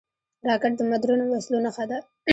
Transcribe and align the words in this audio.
راکټ 0.47 0.73
د 0.77 0.81
مدرنو 0.91 1.25
وسلو 1.31 1.57
نښه 1.65 1.85
ده 1.89 1.97